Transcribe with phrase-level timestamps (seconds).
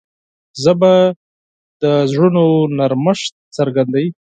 [0.63, 0.93] ژبه
[1.81, 2.43] د زړونو
[2.77, 4.07] نرمښت څرګندوي